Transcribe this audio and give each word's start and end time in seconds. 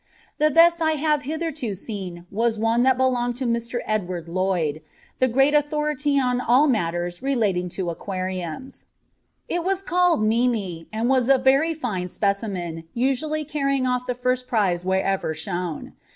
The 0.39 0.49
best 0.49 0.81
I 0.81 0.93
have 0.93 1.21
hitherto 1.29 1.75
seen 1.75 2.25
was 2.31 2.57
one 2.57 2.81
that 2.81 2.97
belonged 2.97 3.35
to 3.37 3.45
Mr. 3.45 3.81
Edward 3.85 4.27
Lloyd, 4.27 4.81
the 5.19 5.27
great 5.27 5.53
authority 5.53 6.19
on 6.19 6.41
all 6.41 6.65
matters 6.65 7.21
relating 7.21 7.69
to 7.77 7.91
aquariums. 7.91 8.85
It 9.47 9.63
was 9.63 9.83
called 9.83 10.23
Mimie, 10.23 10.87
and 10.91 11.07
was 11.07 11.29
a 11.29 11.37
very 11.37 11.75
fine 11.75 12.09
specimen, 12.09 12.85
usually 12.95 13.45
carrying 13.45 13.85
off 13.85 14.07
the 14.07 14.15
first 14.15 14.47
prize 14.47 14.83
wherever 14.83 15.35
shown. 15.35 15.93